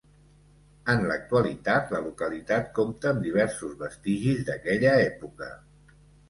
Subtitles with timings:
[0.93, 5.53] En l'actualitat la localitat compta amb diversos vestigis d'aquella època.